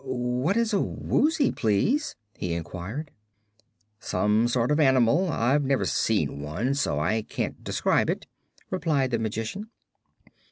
[0.03, 3.11] "What is a Woozy, please?" he inquired.
[3.99, 5.29] "Some sort of an animal.
[5.29, 8.25] I've never seen one, so I can't describe it,"
[8.71, 9.69] replied the Magician.